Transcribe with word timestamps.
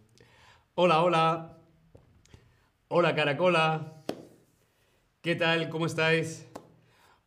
Hola, 0.81 1.03
hola. 1.03 1.57
Hola, 2.87 3.13
Caracola. 3.13 4.01
¿Qué 5.19 5.35
tal? 5.35 5.67
¿Cómo 5.67 5.85
estáis? 5.85 6.47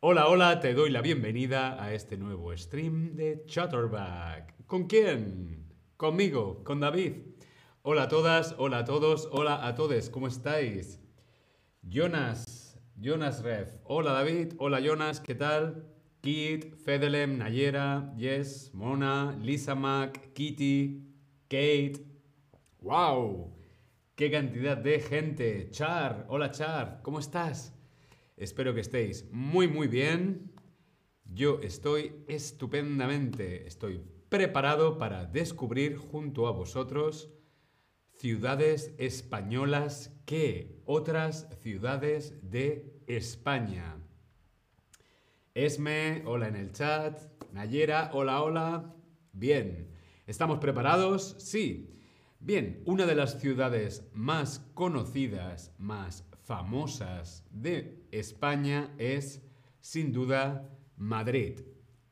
Hola, 0.00 0.28
hola, 0.28 0.58
te 0.58 0.72
doy 0.72 0.88
la 0.88 1.02
bienvenida 1.02 1.76
a 1.84 1.92
este 1.92 2.16
nuevo 2.16 2.56
stream 2.56 3.14
de 3.14 3.44
Chatterback. 3.44 4.64
¿Con 4.64 4.86
quién? 4.86 5.70
Conmigo, 5.98 6.64
con 6.64 6.80
David. 6.80 7.12
Hola 7.82 8.04
a 8.04 8.08
todas, 8.08 8.54
hola 8.56 8.78
a 8.78 8.84
todos, 8.86 9.28
hola 9.32 9.66
a 9.66 9.74
todos, 9.74 10.08
¿cómo 10.08 10.28
estáis? 10.28 10.98
Jonas, 11.82 12.80
Jonas 12.96 13.42
Ref. 13.42 13.68
Hola 13.84 14.12
David, 14.12 14.54
hola 14.56 14.80
Jonas, 14.80 15.20
¿qué 15.20 15.34
tal? 15.34 15.92
Kit, 16.22 16.74
Fedelem, 16.76 17.36
Nayera, 17.36 18.14
Yes, 18.16 18.72
Mona, 18.72 19.36
Lisa 19.42 19.74
Mac, 19.74 20.32
Kitty, 20.32 21.04
Kate. 21.50 22.11
¡Wow! 22.82 23.54
¡Qué 24.16 24.28
cantidad 24.28 24.76
de 24.76 24.98
gente! 24.98 25.70
Char, 25.70 26.26
hola 26.28 26.50
Char, 26.50 26.98
¿cómo 27.02 27.20
estás? 27.20 27.72
Espero 28.36 28.74
que 28.74 28.80
estéis 28.80 29.30
muy 29.30 29.68
muy 29.68 29.86
bien. 29.86 30.50
Yo 31.24 31.60
estoy 31.62 32.24
estupendamente, 32.26 33.68
estoy 33.68 34.02
preparado 34.28 34.98
para 34.98 35.26
descubrir 35.26 35.96
junto 35.96 36.48
a 36.48 36.50
vosotros 36.50 37.30
ciudades 38.14 38.96
españolas 38.98 40.20
que 40.26 40.82
otras 40.84 41.48
ciudades 41.60 42.50
de 42.50 43.00
España. 43.06 43.96
Esme, 45.54 46.24
hola 46.26 46.48
en 46.48 46.56
el 46.56 46.72
chat. 46.72 47.20
Nayera, 47.52 48.10
hola, 48.12 48.42
hola. 48.42 48.94
Bien, 49.32 49.88
¿estamos 50.26 50.58
preparados? 50.58 51.36
Sí. 51.38 52.01
Bien, 52.44 52.82
una 52.86 53.06
de 53.06 53.14
las 53.14 53.40
ciudades 53.40 54.10
más 54.14 54.58
conocidas, 54.74 55.72
más 55.78 56.28
famosas 56.42 57.46
de 57.52 58.04
España 58.10 58.92
es, 58.98 59.46
sin 59.78 60.12
duda, 60.12 60.68
Madrid. 60.96 61.60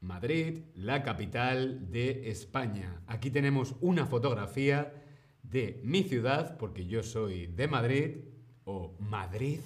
Madrid, 0.01 0.67
la 0.77 1.03
capital 1.03 1.91
de 1.91 2.31
España. 2.31 3.03
Aquí 3.09 3.33
tenemos 3.33 3.75
una 3.81 4.07
fotografía 4.07 4.95
de 5.43 5.81
mi 5.83 6.05
ciudad, 6.05 6.57
porque 6.59 6.87
yo 6.87 7.03
soy 7.03 7.49
de 7.49 7.67
Madrid, 7.67 8.19
o 8.63 8.95
Madrid, 9.01 9.59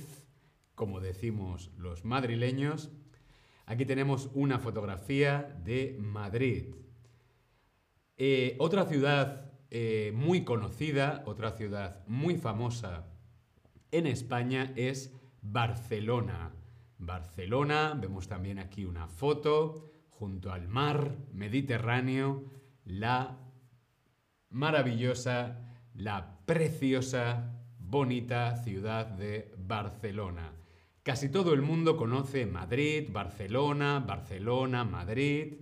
como 0.75 1.01
decimos 1.01 1.73
los 1.77 2.07
madrileños. 2.07 2.91
Aquí 3.67 3.85
tenemos 3.85 4.31
una 4.33 4.59
fotografía 4.59 5.61
de 5.63 5.99
Madrid. 6.01 6.75
Eh, 8.17 8.57
otra 8.59 8.87
ciudad 8.87 9.54
eh, 9.71 10.13
muy 10.15 10.45
conocida, 10.45 11.23
otra 11.27 11.53
ciudad 11.53 12.05
muy 12.07 12.37
famosa 12.37 13.07
en 13.95 14.07
España 14.09 14.73
es 14.75 15.15
Barcelona. 15.41 16.53
Barcelona, 16.99 17.97
vemos 17.97 18.27
también 18.27 18.59
aquí 18.59 18.85
una 18.85 19.07
foto 19.07 19.93
junto 20.09 20.53
al 20.53 20.67
mar 20.67 21.17
Mediterráneo, 21.33 22.45
la 22.85 23.39
maravillosa, 24.51 25.61
la 25.95 26.39
preciosa, 26.45 27.55
bonita 27.79 28.57
ciudad 28.57 29.07
de 29.07 29.53
Barcelona. 29.59 30.53
Casi 31.05 31.29
todo 31.29 31.53
el 31.53 31.63
mundo 31.63 31.97
conoce 31.97 32.47
Madrid, 32.47 33.11
Barcelona, 33.13 34.03
Barcelona, 34.05 34.85
Madrid, 34.85 35.55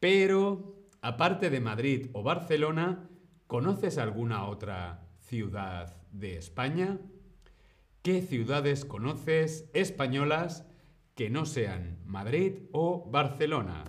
pero 0.00 0.88
aparte 1.02 1.50
de 1.50 1.60
Madrid 1.60 2.08
o 2.14 2.22
Barcelona, 2.22 3.09
¿conoces 3.50 3.98
alguna 3.98 4.46
otra 4.46 5.08
ciudad 5.18 5.96
de 6.12 6.36
España? 6.36 7.00
¿Qué 8.00 8.22
ciudades 8.22 8.84
conoces 8.84 9.68
españolas 9.74 10.64
que 11.16 11.30
no 11.30 11.44
sean 11.46 11.98
Madrid 12.06 12.68
o 12.70 13.10
Barcelona? 13.10 13.82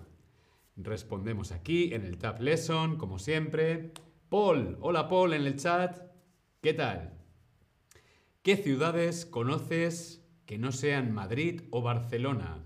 Respondemos 0.78 1.52
aquí 1.52 1.94
en 1.94 2.06
el 2.06 2.18
Tab 2.18 2.42
Lesson, 2.42 2.98
como 2.98 3.20
siempre. 3.20 3.94
Paul, 4.30 4.80
hola 4.82 5.08
Paul 5.08 5.34
en 5.34 5.46
el 5.46 5.58
chat. 5.58 5.96
¿Qué 6.60 6.74
tal? 6.74 7.20
¿Qué 8.42 8.58
ciudades 8.58 9.28
conoces 9.28 10.28
que 10.48 10.58
no 10.58 10.72
sean 10.72 11.14
Madrid 11.14 11.62
o 11.70 11.84
Barcelona? 11.84 12.64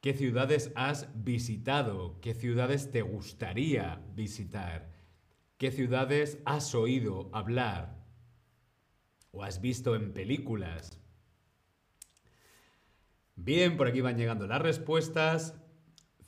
¿Qué 0.00 0.14
ciudades 0.14 0.72
has 0.76 1.08
visitado? 1.14 2.20
¿Qué 2.22 2.32
ciudades 2.32 2.90
te 2.90 3.02
gustaría 3.02 4.02
visitar? 4.14 4.90
¿Qué 5.58 5.70
ciudades 5.70 6.38
has 6.46 6.74
oído 6.74 7.28
hablar? 7.34 8.02
¿O 9.30 9.42
has 9.42 9.60
visto 9.60 9.94
en 9.94 10.14
películas? 10.14 10.98
Bien, 13.36 13.76
por 13.76 13.88
aquí 13.88 14.00
van 14.00 14.16
llegando 14.16 14.46
las 14.46 14.62
respuestas. 14.62 15.54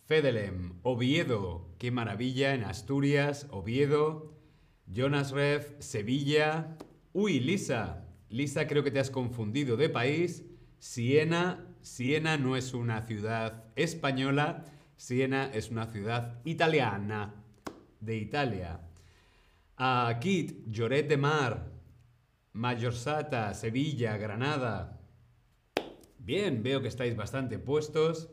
Fedelem, 0.05 0.79
Oviedo, 0.83 1.75
qué 1.79 1.91
maravilla 1.91 2.55
en 2.55 2.65
Asturias, 2.65 3.47
Oviedo. 3.51 4.39
Jonas 4.87 5.31
Ref, 5.31 5.73
Sevilla. 5.79 6.77
Uy, 7.15 7.41
Lisa, 7.41 8.07
Lisa 8.29 8.67
creo 8.67 8.85
que 8.85 8.91
te 8.91 9.01
has 9.01 9.11
confundido 9.11 9.79
de 9.79 9.89
país. 9.89 10.45
Siena, 10.79 11.72
Siena 11.83 12.37
no 12.39 12.57
es 12.57 12.75
una 12.75 13.03
ciudad 13.03 13.65
española, 13.77 14.65
Siena 14.97 15.51
es 15.53 15.71
una 15.71 15.87
ciudad 15.87 16.41
italiana, 16.45 17.35
de 18.01 18.17
Italia. 18.17 18.81
A 19.77 20.19
Kit, 20.21 20.67
Lloret 20.67 21.09
de 21.09 21.17
Mar, 21.17 21.73
Mayorsata, 22.53 23.55
Sevilla, 23.55 24.17
Granada. 24.17 25.01
Bien, 26.19 26.63
veo 26.63 26.83
que 26.83 26.89
estáis 26.89 27.17
bastante 27.17 27.59
puestos 27.59 28.31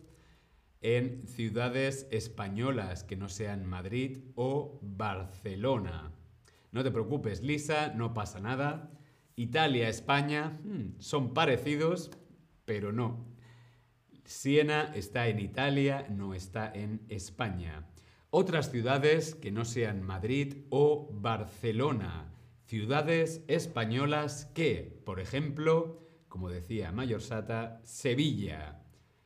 en 0.81 1.27
ciudades 1.27 2.07
españolas 2.11 3.03
que 3.03 3.15
no 3.15 3.29
sean 3.29 3.65
Madrid 3.65 4.25
o 4.35 4.79
Barcelona. 4.81 6.11
No 6.71 6.83
te 6.83 6.91
preocupes, 6.91 7.41
Lisa, 7.41 7.93
no 7.95 8.13
pasa 8.13 8.39
nada. 8.39 8.91
Italia, 9.35 9.89
España, 9.89 10.59
hmm, 10.63 10.99
son 10.99 11.33
parecidos, 11.33 12.11
pero 12.65 12.91
no. 12.91 13.25
Siena 14.29 14.91
está 14.93 15.27
en 15.27 15.39
Italia, 15.39 16.05
no 16.07 16.35
está 16.35 16.71
en 16.71 17.01
España. 17.09 17.87
Otras 18.29 18.69
ciudades 18.69 19.33
que 19.33 19.51
no 19.51 19.65
sean 19.65 20.03
Madrid 20.03 20.65
o 20.69 21.09
Barcelona. 21.11 22.31
Ciudades 22.67 23.43
españolas 23.47 24.45
que, 24.53 25.01
por 25.03 25.19
ejemplo, 25.19 26.07
como 26.27 26.51
decía 26.51 26.91
Mayorsata, 26.91 27.81
Sevilla. 27.83 28.83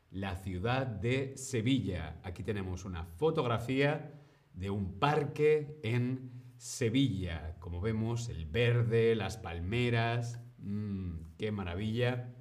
La 0.09 0.37
ciudad 0.37 0.87
de 0.87 1.35
Sevilla. 1.35 2.21
Aquí 2.23 2.41
tenemos 2.41 2.85
una 2.85 3.03
fotografía 3.03 4.13
de 4.53 4.69
un 4.69 4.99
parque 4.99 5.81
en 5.83 6.31
Sevilla. 6.55 7.57
Como 7.59 7.81
vemos, 7.81 8.29
el 8.29 8.45
verde, 8.45 9.15
las 9.15 9.35
palmeras. 9.35 10.39
Mmm, 10.59 11.35
¡Qué 11.37 11.51
maravilla! 11.51 12.32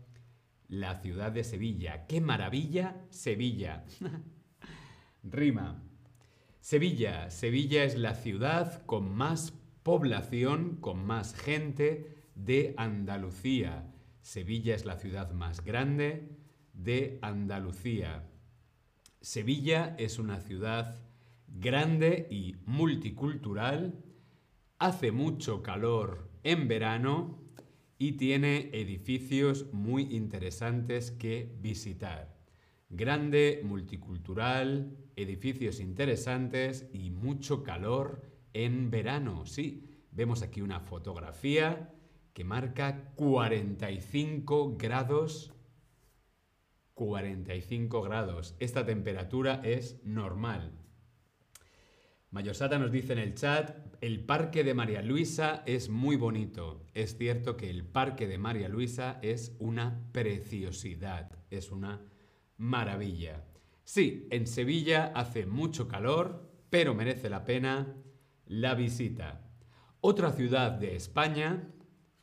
La 0.72 1.02
ciudad 1.02 1.30
de 1.32 1.44
Sevilla. 1.44 2.06
¡Qué 2.06 2.22
maravilla! 2.22 3.04
Sevilla. 3.10 3.84
Rima. 5.22 5.82
Sevilla. 6.60 7.28
Sevilla 7.28 7.84
es 7.84 7.98
la 7.98 8.14
ciudad 8.14 8.82
con 8.86 9.14
más 9.14 9.52
población, 9.82 10.78
con 10.80 11.04
más 11.04 11.34
gente 11.34 12.16
de 12.34 12.72
Andalucía. 12.78 13.92
Sevilla 14.22 14.74
es 14.74 14.86
la 14.86 14.96
ciudad 14.96 15.32
más 15.32 15.62
grande 15.62 16.38
de 16.72 17.18
Andalucía. 17.20 18.30
Sevilla 19.20 19.94
es 19.98 20.18
una 20.18 20.40
ciudad 20.40 21.02
grande 21.48 22.26
y 22.30 22.56
multicultural, 22.64 24.02
hace 24.78 25.12
mucho 25.12 25.62
calor 25.62 26.30
en 26.44 26.66
verano 26.66 27.41
y 27.98 28.12
tiene 28.12 28.70
edificios 28.72 29.72
muy 29.72 30.14
interesantes 30.14 31.10
que 31.10 31.54
visitar. 31.60 32.36
Grande, 32.88 33.62
multicultural, 33.64 34.96
edificios 35.16 35.80
interesantes 35.80 36.88
y 36.92 37.10
mucho 37.10 37.62
calor 37.62 38.22
en 38.52 38.90
verano, 38.90 39.46
sí. 39.46 39.88
Vemos 40.10 40.42
aquí 40.42 40.60
una 40.60 40.80
fotografía 40.80 41.94
que 42.34 42.44
marca 42.44 43.12
45 43.14 44.76
grados. 44.76 45.54
45 46.94 48.02
grados. 48.02 48.54
Esta 48.58 48.84
temperatura 48.84 49.62
es 49.64 50.04
normal. 50.04 50.81
Mayosata 52.32 52.78
nos 52.78 52.90
dice 52.90 53.12
en 53.12 53.18
el 53.18 53.34
chat, 53.34 53.76
el 54.00 54.24
parque 54.24 54.64
de 54.64 54.72
María 54.72 55.02
Luisa 55.02 55.62
es 55.66 55.90
muy 55.90 56.16
bonito. 56.16 56.86
Es 56.94 57.18
cierto 57.18 57.58
que 57.58 57.68
el 57.68 57.84
parque 57.84 58.26
de 58.26 58.38
María 58.38 58.70
Luisa 58.70 59.18
es 59.20 59.54
una 59.58 60.00
preciosidad, 60.12 61.30
es 61.50 61.70
una 61.70 62.00
maravilla. 62.56 63.44
Sí, 63.84 64.28
en 64.30 64.46
Sevilla 64.46 65.12
hace 65.14 65.44
mucho 65.44 65.88
calor, 65.88 66.50
pero 66.70 66.94
merece 66.94 67.28
la 67.28 67.44
pena 67.44 67.94
la 68.46 68.74
visita. 68.74 69.42
Otra 70.00 70.32
ciudad 70.32 70.72
de 70.72 70.96
España, 70.96 71.68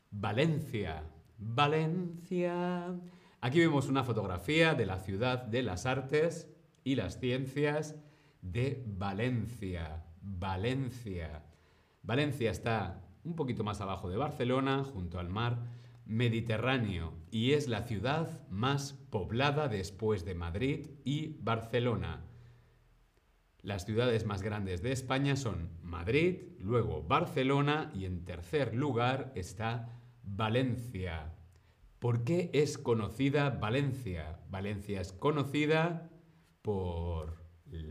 Valencia. 0.10 1.04
Valencia. 1.38 2.96
Aquí 3.42 3.60
vemos 3.60 3.88
una 3.88 4.04
fotografía 4.04 4.74
de 4.74 4.88
la 4.88 4.98
ciudad 4.98 5.44
de 5.44 5.62
las 5.62 5.86
artes 5.86 6.50
y 6.84 6.96
las 6.96 7.20
ciencias 7.20 7.96
de 8.42 8.84
Valencia. 8.86 10.04
Valencia. 10.22 11.44
Valencia 12.04 12.52
está 12.52 13.04
un 13.24 13.36
poquito 13.36 13.64
más 13.64 13.82
abajo 13.82 14.10
de 14.10 14.18
Barcelona, 14.18 14.84
junto 14.84 15.20
al 15.20 15.30
mar 15.30 15.60
Mediterráneo, 16.06 17.14
y 17.30 17.52
es 17.52 17.68
la 17.68 17.84
ciudad 17.84 18.48
más 18.50 18.94
poblada 19.12 19.68
después 19.68 20.26
de 20.26 20.34
Madrid 20.34 20.88
y 21.04 21.38
Barcelona. 21.42 22.26
Las 23.62 23.86
ciudades 23.86 24.26
más 24.26 24.42
grandes 24.42 24.82
de 24.82 24.92
España 24.92 25.36
son 25.36 25.70
Madrid, 25.84 26.54
luego 26.60 27.04
Barcelona 27.04 27.92
y 27.94 28.06
en 28.06 28.24
tercer 28.24 28.74
lugar 28.74 29.32
está 29.36 30.00
Valencia. 30.24 31.36
¿Por 32.00 32.24
qué 32.24 32.50
es 32.54 32.78
conocida 32.78 33.50
Valencia? 33.50 34.40
Valencia 34.50 35.02
es 35.02 35.12
conocida 35.12 36.10
por 36.62 37.44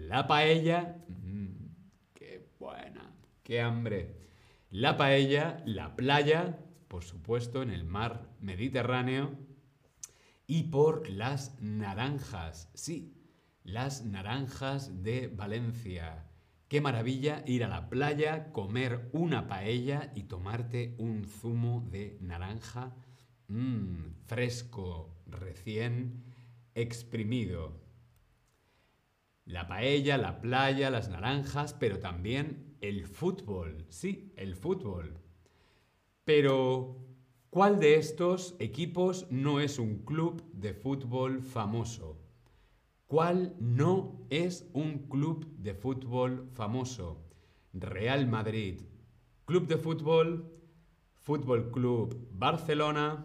la 0.08 0.26
paella. 0.26 0.96
Mm, 1.08 1.48
¡Qué 2.14 2.48
buena! 2.58 3.12
¡Qué 3.42 3.60
hambre! 3.60 4.16
La 4.70 4.96
paella, 4.96 5.62
la 5.66 5.96
playa, 5.96 6.58
por 6.88 7.04
supuesto, 7.04 7.62
en 7.62 7.70
el 7.70 7.84
mar 7.84 8.30
Mediterráneo. 8.40 9.36
Y 10.46 10.64
por 10.64 11.10
las 11.10 11.60
naranjas. 11.60 12.70
Sí, 12.72 13.14
las 13.64 14.06
naranjas 14.06 15.02
de 15.02 15.28
Valencia. 15.28 16.24
Qué 16.68 16.80
maravilla 16.80 17.42
ir 17.46 17.64
a 17.64 17.68
la 17.68 17.90
playa, 17.90 18.50
comer 18.52 19.10
una 19.12 19.46
paella 19.46 20.10
y 20.14 20.24
tomarte 20.24 20.94
un 20.98 21.26
zumo 21.26 21.86
de 21.90 22.16
naranja 22.22 22.94
mmm, 23.48 24.12
fresco, 24.26 25.22
recién 25.26 26.24
exprimido. 26.74 27.87
La 29.48 29.66
paella, 29.66 30.18
la 30.18 30.42
playa, 30.42 30.90
las 30.90 31.08
naranjas, 31.08 31.72
pero 31.72 32.00
también 32.00 32.76
el 32.82 33.06
fútbol. 33.06 33.86
Sí, 33.88 34.30
el 34.36 34.54
fútbol. 34.54 35.16
Pero, 36.26 36.98
¿cuál 37.48 37.80
de 37.80 37.94
estos 37.94 38.56
equipos 38.58 39.26
no 39.30 39.58
es 39.58 39.78
un 39.78 40.04
club 40.04 40.44
de 40.52 40.74
fútbol 40.74 41.42
famoso? 41.42 42.18
¿Cuál 43.06 43.54
no 43.58 44.20
es 44.28 44.68
un 44.74 45.08
club 45.08 45.46
de 45.56 45.72
fútbol 45.72 46.50
famoso? 46.52 47.24
Real 47.72 48.26
Madrid, 48.26 48.82
Club 49.46 49.66
de 49.66 49.78
Fútbol, 49.78 50.52
Fútbol 51.14 51.70
Club 51.70 52.28
Barcelona, 52.32 53.24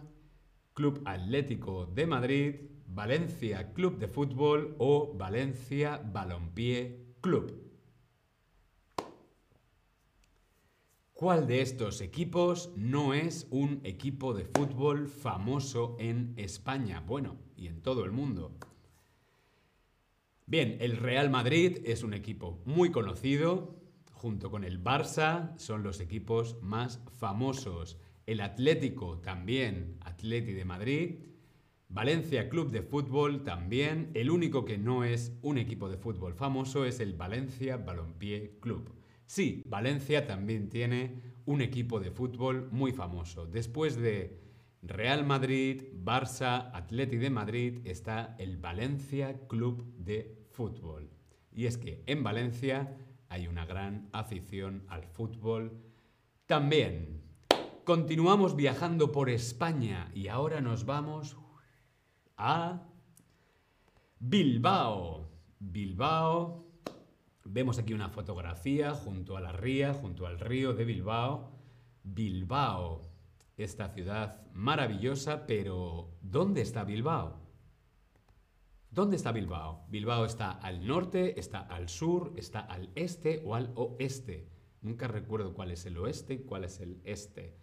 Club 0.74 1.02
Atlético 1.04 1.86
de 1.86 2.08
Madrid, 2.08 2.56
Valencia 2.94 3.74
Club 3.74 3.98
de 3.98 4.08
Fútbol 4.08 4.76
o 4.78 5.14
Valencia 5.16 5.98
Balompié 5.98 7.16
Club. 7.22 7.60
¿Cuál 11.14 11.48
de 11.48 11.62
estos 11.62 12.02
equipos 12.02 12.72
no 12.76 13.16
es 13.16 13.48
un 13.50 13.82
equipo 13.84 14.34
de 14.34 14.46
fútbol 14.46 15.08
famoso 15.08 15.96
en 16.00 16.34
España? 16.38 17.00
Bueno, 17.00 17.38
y 17.56 17.68
en 17.68 17.82
todo 17.82 18.06
el 18.06 18.12
mundo. 18.12 18.58
Bien, 20.46 20.78
el 20.80 20.98
Real 20.98 21.32
Madrid 21.32 21.80
es 21.86 22.04
un 22.04 22.14
equipo 22.14 22.62
muy 22.66 22.92
conocido, 22.92 23.76
junto 24.12 24.52
con 24.52 24.64
el 24.64 24.84
Barça 24.84 25.58
son 25.58 25.82
los 25.82 26.00
equipos 26.00 26.62
más 26.62 27.00
famosos. 27.20 27.98
El 28.28 28.40
Atlético 28.42 29.18
también, 29.20 29.98
Atleti 30.02 30.54
de 30.54 30.66
Madrid, 30.66 31.33
Valencia 31.90 32.50
Club 32.50 32.72
de 32.72 32.82
Fútbol 32.82 33.44
también. 33.44 34.10
El 34.14 34.30
único 34.30 34.66
que 34.66 34.78
no 34.78 35.04
es 35.04 35.38
un 35.42 35.58
equipo 35.58 35.90
de 35.90 35.98
fútbol 35.98 36.34
famoso 36.34 36.86
es 36.86 37.00
el 37.00 37.14
Valencia 37.14 37.78
Balompié 37.78 38.58
Club. 38.60 38.94
Sí, 39.26 39.64
Valencia 39.66 40.28
también 40.28 40.70
tiene 40.70 41.22
un 41.46 41.62
equipo 41.62 42.00
de 42.00 42.12
fútbol 42.12 42.70
muy 42.72 42.92
famoso. 42.92 43.46
Después 43.46 43.96
de 43.96 44.40
Real 44.82 45.26
Madrid, 45.26 45.84
Barça, 45.94 46.72
Atleti 46.74 47.18
de 47.18 47.30
Madrid 47.30 47.80
está 47.86 48.36
el 48.38 48.58
Valencia 48.58 49.48
Club 49.48 49.86
de 49.98 50.46
Fútbol. 50.52 51.10
Y 51.52 51.68
es 51.68 51.78
que 51.78 52.04
en 52.06 52.24
Valencia 52.24 52.98
hay 53.30 53.48
una 53.48 53.66
gran 53.66 54.10
afición 54.12 54.84
al 54.90 55.06
fútbol 55.06 55.82
también. 56.46 57.22
Continuamos 57.84 58.56
viajando 58.56 59.12
por 59.12 59.30
España 59.30 60.12
y 60.14 60.28
ahora 60.28 60.62
nos 60.62 60.86
vamos 60.86 61.38
a 62.38 62.82
Bilbao. 64.20 65.30
Bilbao. 65.60 66.66
Vemos 67.46 67.78
aquí 67.78 67.94
una 67.94 68.10
fotografía 68.10 68.94
junto 68.94 69.38
a 69.38 69.42
la 69.42 69.52
ría, 69.52 69.94
junto 69.94 70.26
al 70.26 70.40
río 70.40 70.74
de 70.74 70.86
Bilbao. 70.86 71.52
Bilbao, 72.04 73.02
esta 73.58 73.90
ciudad 73.90 74.46
maravillosa, 74.54 75.46
pero 75.46 76.10
¿dónde 76.22 76.62
está 76.62 76.84
Bilbao? 76.84 77.42
¿Dónde 78.92 79.16
está 79.16 79.32
Bilbao? 79.32 79.86
Bilbao 79.90 80.26
está 80.26 80.52
al 80.52 80.86
norte, 80.86 81.40
está 81.40 81.60
al 81.62 81.90
sur, 81.90 82.34
está 82.38 82.60
al 82.60 82.92
este 82.96 83.42
o 83.46 83.56
al 83.56 83.72
oeste. 83.76 84.48
Nunca 84.82 85.08
recuerdo 85.08 85.54
cuál 85.54 85.72
es 85.72 85.86
el 85.86 85.98
oeste 85.98 86.36
y 86.36 86.40
cuál 86.40 86.66
es 86.66 86.80
el 86.80 87.02
este. 87.04 87.63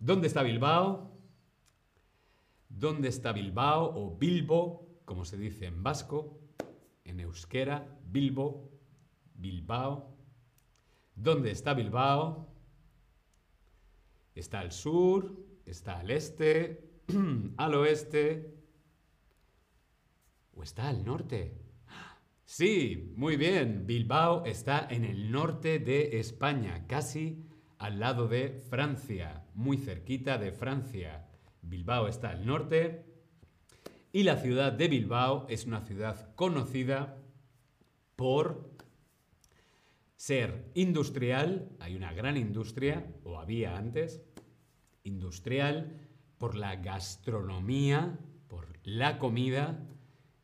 ¿Dónde 0.00 0.28
está 0.28 0.42
Bilbao? 0.42 1.14
¿Dónde 2.70 3.08
está 3.08 3.32
Bilbao 3.32 3.92
o 3.94 4.16
Bilbo, 4.16 5.02
como 5.04 5.26
se 5.26 5.36
dice 5.36 5.66
en 5.66 5.82
vasco, 5.82 6.40
en 7.04 7.20
euskera, 7.20 7.98
Bilbo, 8.06 8.70
Bilbao? 9.34 10.16
¿Dónde 11.14 11.50
está 11.50 11.74
Bilbao? 11.74 12.50
Está 14.34 14.60
al 14.60 14.72
sur, 14.72 15.36
está 15.66 15.98
al 15.98 16.10
este, 16.10 17.02
al 17.58 17.74
oeste 17.74 18.54
o 20.54 20.62
está 20.62 20.88
al 20.88 21.04
norte. 21.04 21.60
Sí, 22.46 23.12
muy 23.16 23.36
bien. 23.36 23.86
Bilbao 23.86 24.46
está 24.46 24.88
en 24.90 25.04
el 25.04 25.30
norte 25.30 25.78
de 25.78 26.18
España, 26.18 26.86
casi 26.86 27.49
al 27.80 27.98
lado 27.98 28.28
de 28.28 28.62
Francia, 28.68 29.42
muy 29.54 29.78
cerquita 29.78 30.36
de 30.36 30.52
Francia. 30.52 31.26
Bilbao 31.62 32.08
está 32.08 32.28
al 32.28 32.44
norte 32.44 33.06
y 34.12 34.22
la 34.22 34.36
ciudad 34.36 34.70
de 34.70 34.86
Bilbao 34.86 35.46
es 35.48 35.64
una 35.64 35.80
ciudad 35.80 36.34
conocida 36.34 37.16
por 38.16 38.70
ser 40.14 40.70
industrial, 40.74 41.70
hay 41.80 41.96
una 41.96 42.12
gran 42.12 42.36
industria, 42.36 43.06
o 43.24 43.38
había 43.38 43.78
antes, 43.78 44.20
industrial, 45.02 45.96
por 46.36 46.56
la 46.56 46.76
gastronomía, 46.76 48.18
por 48.46 48.78
la 48.84 49.18
comida 49.18 49.88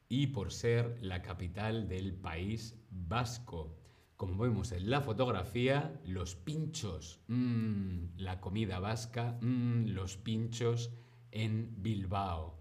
y 0.09 0.28
por 0.28 0.52
ser 0.52 0.97
la 1.02 1.21
capital 1.21 1.87
del 1.87 2.14
país 2.14 2.81
vasco. 2.88 3.76
Como 4.17 4.43
vemos 4.43 4.73
en 4.73 4.89
la 4.89 5.03
fotografía, 5.03 6.01
los 6.07 6.37
pinchos, 6.37 7.21
mmm, 7.29 8.17
la 8.17 8.41
comida 8.41 8.81
vasca, 8.81 9.37
mmm, 9.43 9.89
los 9.89 10.17
pinchos 10.17 10.91
en 11.33 11.83
Bilbao. 11.83 12.59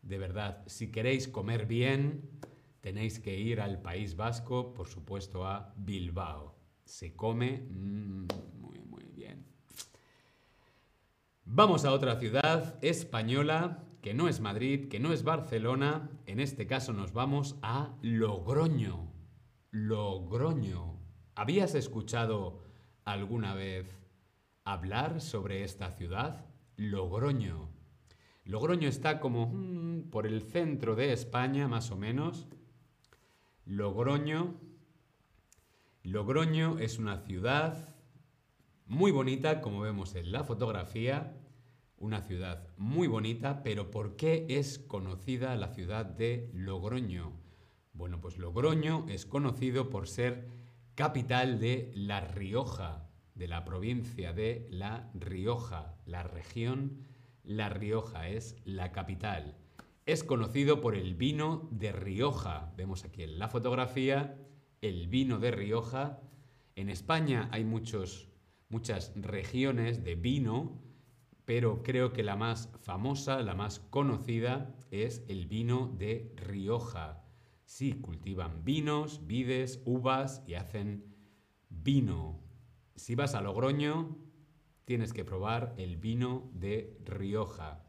De 0.00 0.16
verdad, 0.16 0.62
si 0.66 0.90
queréis 0.90 1.28
comer 1.28 1.66
bien, 1.66 2.22
tenéis 2.80 3.20
que 3.20 3.38
ir 3.38 3.60
al 3.60 3.82
País 3.82 4.16
Vasco, 4.16 4.72
por 4.72 4.88
supuesto 4.88 5.46
a 5.46 5.74
Bilbao. 5.76 6.56
Se 6.86 7.14
come 7.14 7.66
mmm, 7.68 8.26
muy, 8.60 8.80
muy 8.80 9.04
bien. 9.14 9.44
Vamos 11.44 11.84
a 11.84 11.92
otra 11.92 12.18
ciudad 12.18 12.82
española, 12.82 13.84
que 14.00 14.14
no 14.14 14.26
es 14.26 14.40
Madrid, 14.40 14.88
que 14.88 15.00
no 15.00 15.12
es 15.12 15.22
Barcelona. 15.22 16.08
En 16.24 16.40
este 16.40 16.66
caso 16.66 16.94
nos 16.94 17.12
vamos 17.12 17.56
a 17.60 17.94
Logroño. 18.00 19.13
Logroño. 19.76 21.00
¿Habías 21.34 21.74
escuchado 21.74 22.62
alguna 23.04 23.54
vez 23.54 23.88
hablar 24.62 25.20
sobre 25.20 25.64
esta 25.64 25.90
ciudad? 25.90 26.46
Logroño. 26.76 27.70
Logroño 28.44 28.88
está 28.88 29.18
como 29.18 29.48
mm, 29.48 30.10
por 30.10 30.28
el 30.28 30.42
centro 30.42 30.94
de 30.94 31.12
España, 31.12 31.66
más 31.66 31.90
o 31.90 31.96
menos. 31.96 32.46
Logroño. 33.64 34.54
Logroño 36.04 36.78
es 36.78 37.00
una 37.00 37.18
ciudad 37.18 37.96
muy 38.86 39.10
bonita, 39.10 39.60
como 39.60 39.80
vemos 39.80 40.14
en 40.14 40.30
la 40.30 40.44
fotografía. 40.44 41.36
Una 41.96 42.22
ciudad 42.22 42.68
muy 42.76 43.08
bonita, 43.08 43.64
pero 43.64 43.90
¿por 43.90 44.14
qué 44.14 44.46
es 44.50 44.78
conocida 44.78 45.56
la 45.56 45.74
ciudad 45.74 46.06
de 46.06 46.48
Logroño? 46.54 47.43
Bueno, 47.94 48.20
pues 48.20 48.38
Logroño 48.38 49.06
es 49.08 49.24
conocido 49.24 49.88
por 49.88 50.08
ser 50.08 50.48
capital 50.96 51.60
de 51.60 51.92
La 51.94 52.20
Rioja, 52.20 53.08
de 53.36 53.46
la 53.46 53.64
provincia 53.64 54.32
de 54.32 54.66
La 54.68 55.12
Rioja, 55.14 55.96
la 56.04 56.24
región 56.24 57.06
La 57.44 57.68
Rioja 57.68 58.28
es 58.28 58.56
la 58.64 58.90
capital. 58.90 59.56
Es 60.06 60.24
conocido 60.24 60.80
por 60.80 60.96
el 60.96 61.14
vino 61.14 61.68
de 61.70 61.92
Rioja. 61.92 62.72
Vemos 62.76 63.04
aquí 63.04 63.22
en 63.22 63.38
la 63.38 63.48
fotografía 63.48 64.40
el 64.82 65.06
vino 65.06 65.38
de 65.38 65.52
Rioja. 65.52 66.20
En 66.74 66.90
España 66.90 67.48
hay 67.52 67.64
muchos, 67.64 68.28
muchas 68.70 69.12
regiones 69.14 70.02
de 70.02 70.16
vino, 70.16 70.82
pero 71.44 71.84
creo 71.84 72.12
que 72.12 72.24
la 72.24 72.34
más 72.34 72.70
famosa, 72.82 73.40
la 73.42 73.54
más 73.54 73.78
conocida, 73.78 74.74
es 74.90 75.24
el 75.28 75.46
vino 75.46 75.94
de 75.96 76.34
Rioja. 76.36 77.23
Sí, 77.64 77.94
cultivan 77.94 78.64
vinos, 78.64 79.26
vides, 79.26 79.82
uvas 79.84 80.42
y 80.46 80.54
hacen 80.54 81.04
vino. 81.70 82.40
Si 82.94 83.14
vas 83.14 83.34
a 83.34 83.40
Logroño, 83.40 84.16
tienes 84.84 85.12
que 85.12 85.24
probar 85.24 85.74
el 85.78 85.96
vino 85.96 86.50
de 86.52 86.98
Rioja. 87.04 87.84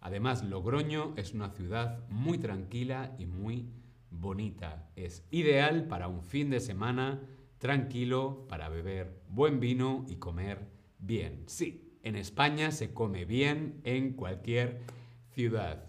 Además, 0.00 0.44
Logroño 0.44 1.14
es 1.16 1.34
una 1.34 1.50
ciudad 1.50 2.08
muy 2.08 2.38
tranquila 2.38 3.16
y 3.18 3.26
muy 3.26 3.68
bonita. 4.10 4.90
Es 4.96 5.26
ideal 5.30 5.88
para 5.88 6.08
un 6.08 6.22
fin 6.22 6.50
de 6.50 6.60
semana 6.60 7.20
tranquilo, 7.58 8.46
para 8.48 8.68
beber 8.68 9.22
buen 9.28 9.60
vino 9.60 10.04
y 10.08 10.16
comer 10.16 10.68
bien. 10.98 11.44
Sí, 11.46 11.98
en 12.02 12.14
España 12.16 12.70
se 12.70 12.94
come 12.94 13.24
bien 13.24 13.80
en 13.84 14.12
cualquier 14.12 14.82
ciudad. 15.30 15.84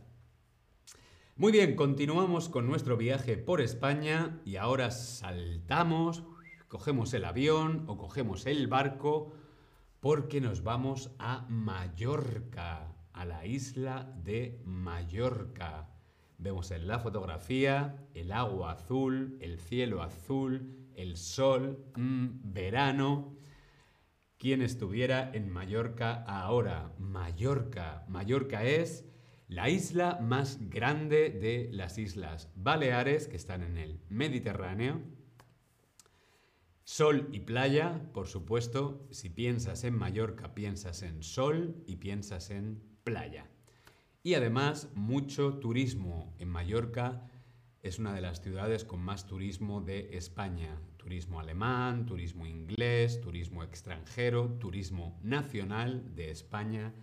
Muy 1.40 1.52
bien, 1.52 1.76
continuamos 1.76 2.50
con 2.50 2.66
nuestro 2.66 2.98
viaje 2.98 3.38
por 3.38 3.62
España 3.62 4.42
y 4.44 4.56
ahora 4.56 4.90
saltamos, 4.90 6.24
cogemos 6.68 7.14
el 7.14 7.26
avión 7.26 7.84
o 7.86 7.96
cogemos 7.96 8.48
el 8.48 8.66
barco 8.66 9.34
porque 10.00 10.42
nos 10.42 10.64
vamos 10.64 11.12
a 11.20 11.46
Mallorca, 11.48 12.92
a 13.14 13.26
la 13.26 13.46
isla 13.46 14.12
de 14.24 14.60
Mallorca. 14.66 15.92
Vemos 16.40 16.72
en 16.72 16.88
la 16.88 16.98
fotografía 16.98 18.08
el 18.16 18.32
agua 18.32 18.72
azul, 18.72 19.38
el 19.40 19.60
cielo 19.60 20.02
azul, 20.02 20.90
el 20.96 21.18
sol, 21.18 21.86
mm, 21.96 22.52
verano 22.52 23.38
quien 24.40 24.64
estuviera 24.64 25.30
en 25.32 25.52
Mallorca 25.52 26.24
ahora. 26.24 26.94
Mallorca. 26.98 28.06
Mallorca 28.08 28.64
es 28.64 29.06
la 29.48 29.70
isla 29.70 30.20
más 30.22 30.70
grande 30.70 31.30
de 31.30 31.70
las 31.72 31.98
islas 31.98 32.52
Baleares, 32.56 33.28
que 33.28 33.38
están 33.38 33.64
en 33.64 33.78
el 33.78 34.00
Mediterráneo. 34.10 35.02
Sol 36.84 37.30
y 37.32 37.40
playa, 37.42 38.10
por 38.14 38.28
supuesto. 38.28 39.08
Si 39.12 39.30
piensas 39.30 39.84
en 39.84 39.96
Mallorca, 39.96 40.54
piensas 40.54 41.02
en 41.04 41.24
sol 41.24 41.84
y 41.86 41.98
piensas 41.98 42.50
en 42.50 42.82
playa. 43.04 43.50
Y 44.24 44.36
además, 44.36 44.90
mucho 44.96 45.56
turismo. 45.60 46.36
En 46.40 46.50
Mallorca 46.50 47.30
es 47.82 48.00
una 48.00 48.14
de 48.14 48.22
las 48.22 48.42
ciudades 48.42 48.86
con 48.86 49.02
más 49.02 49.26
turismo 49.26 49.82
de 49.82 50.18
España 50.18 50.80
turismo 51.08 51.40
alemán, 51.40 52.06
turismo 52.06 52.46
inglés, 52.46 53.22
turismo 53.22 53.64
extranjero, 53.64 54.58
turismo 54.60 55.18
nacional 55.24 56.14
de 56.16 56.32
España 56.32 56.94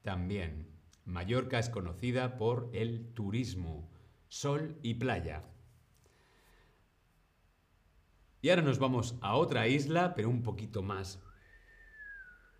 también. 0.00 0.79
Mallorca 1.10 1.58
es 1.58 1.68
conocida 1.68 2.36
por 2.36 2.70
el 2.72 3.12
turismo, 3.14 3.90
sol 4.28 4.78
y 4.82 4.94
playa. 4.94 5.42
Y 8.42 8.48
ahora 8.48 8.62
nos 8.62 8.78
vamos 8.78 9.16
a 9.20 9.34
otra 9.34 9.66
isla, 9.66 10.14
pero 10.14 10.30
un 10.30 10.42
poquito 10.42 10.82
más 10.82 11.20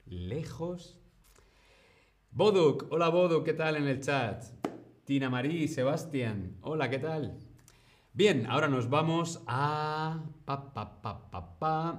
lejos. 0.04 0.98
Boduk, 2.32 2.86
hola 2.90 3.08
Boduk, 3.08 3.44
¿qué 3.44 3.54
tal 3.54 3.76
en 3.76 3.86
el 3.86 4.00
chat? 4.00 4.44
Tina 5.04 5.30
Marí, 5.30 5.68
Sebastián, 5.68 6.56
hola, 6.60 6.90
¿qué 6.90 6.98
tal? 6.98 7.38
Bien, 8.12 8.46
ahora 8.46 8.66
nos 8.68 8.90
vamos 8.90 9.42
a... 9.46 10.24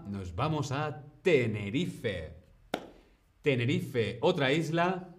nos 0.07 0.35
vamos 0.35 0.71
a 0.73 1.03
Tenerife. 1.21 2.35
Tenerife, 3.41 4.19
otra 4.21 4.51
isla, 4.51 5.10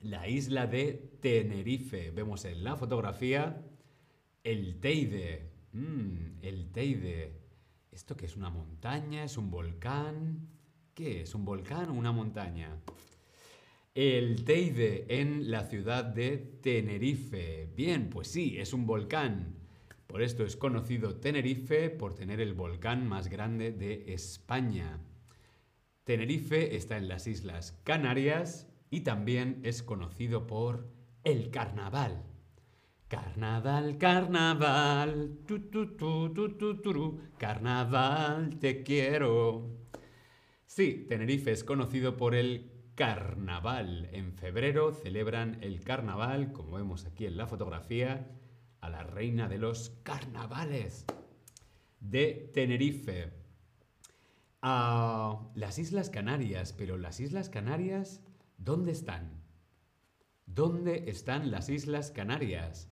la 0.00 0.28
isla 0.28 0.66
de 0.66 1.18
Tenerife. 1.20 2.10
Vemos 2.10 2.44
en 2.44 2.64
la 2.64 2.76
fotografía 2.76 3.62
el 4.44 4.78
Teide. 4.80 5.50
Mm, 5.72 6.38
el 6.42 6.70
Teide. 6.70 7.32
¿Esto 7.90 8.16
qué 8.16 8.26
es 8.26 8.36
una 8.36 8.50
montaña? 8.50 9.24
¿Es 9.24 9.36
un 9.36 9.50
volcán? 9.50 10.48
¿Qué 10.94 11.22
es? 11.22 11.34
¿Un 11.34 11.44
volcán 11.44 11.90
o 11.90 11.94
una 11.94 12.12
montaña? 12.12 12.80
El 13.94 14.44
Teide 14.44 15.06
en 15.08 15.50
la 15.50 15.64
ciudad 15.64 16.04
de 16.04 16.36
Tenerife. 16.36 17.70
Bien, 17.74 18.10
pues 18.10 18.28
sí, 18.28 18.58
es 18.58 18.72
un 18.72 18.86
volcán. 18.86 19.56
Por 20.06 20.22
esto 20.22 20.44
es 20.44 20.56
conocido 20.56 21.16
Tenerife 21.16 21.90
por 21.90 22.14
tener 22.14 22.40
el 22.40 22.54
volcán 22.54 23.08
más 23.08 23.28
grande 23.28 23.72
de 23.72 24.12
España. 24.12 25.00
Tenerife 26.04 26.76
está 26.76 26.96
en 26.96 27.08
las 27.08 27.26
Islas 27.26 27.72
Canarias 27.82 28.68
y 28.90 29.00
también 29.00 29.60
es 29.62 29.82
conocido 29.82 30.46
por 30.46 30.88
el 31.24 31.50
carnaval. 31.50 32.22
Carnaval, 33.08 33.98
carnaval, 33.98 35.38
tu, 35.46 35.60
tu, 35.70 35.96
tu, 35.96 36.80
tu, 36.82 37.20
carnaval, 37.38 38.58
te 38.58 38.82
quiero. 38.82 39.70
Sí, 40.66 41.06
Tenerife 41.08 41.52
es 41.52 41.62
conocido 41.62 42.16
por 42.16 42.34
el 42.34 42.72
carnaval. 42.96 44.08
En 44.12 44.32
febrero 44.32 44.92
celebran 44.92 45.58
el 45.60 45.82
carnaval, 45.82 46.52
como 46.52 46.76
vemos 46.76 47.06
aquí 47.06 47.26
en 47.26 47.36
la 47.36 47.46
fotografía, 47.46 48.26
a 48.80 48.90
la 48.90 49.04
reina 49.04 49.48
de 49.48 49.58
los 49.58 49.90
carnavales 50.02 51.06
de 52.00 52.50
Tenerife. 52.54 53.32
A 54.62 55.48
las 55.54 55.78
Islas 55.78 56.10
Canarias, 56.10 56.72
pero 56.72 56.96
las 56.96 57.20
Islas 57.20 57.50
Canarias, 57.50 58.20
¿dónde 58.58 58.92
están? 58.92 59.42
¿Dónde 60.46 61.10
están 61.10 61.50
las 61.50 61.68
Islas 61.68 62.10
Canarias? 62.10 62.90